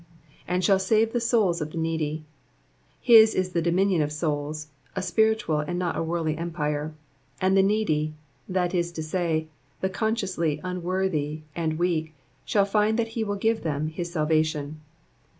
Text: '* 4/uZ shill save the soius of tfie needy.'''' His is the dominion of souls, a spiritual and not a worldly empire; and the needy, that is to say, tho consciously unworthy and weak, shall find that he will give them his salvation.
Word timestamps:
'* 0.25 0.49
4/uZ 0.49 0.63
shill 0.63 0.79
save 0.79 1.13
the 1.13 1.19
soius 1.19 1.61
of 1.61 1.69
tfie 1.69 1.75
needy.'''' 1.79 2.23
His 3.01 3.35
is 3.35 3.51
the 3.51 3.61
dominion 3.61 4.01
of 4.01 4.11
souls, 4.11 4.69
a 4.95 5.01
spiritual 5.03 5.59
and 5.59 5.77
not 5.77 5.95
a 5.95 6.01
worldly 6.01 6.35
empire; 6.39 6.95
and 7.39 7.55
the 7.55 7.61
needy, 7.61 8.15
that 8.49 8.73
is 8.73 8.91
to 8.93 9.03
say, 9.03 9.47
tho 9.81 9.89
consciously 9.89 10.59
unworthy 10.63 11.43
and 11.55 11.77
weak, 11.77 12.15
shall 12.45 12.65
find 12.65 12.97
that 12.97 13.09
he 13.09 13.23
will 13.23 13.35
give 13.35 13.61
them 13.61 13.89
his 13.89 14.11
salvation. 14.11 14.81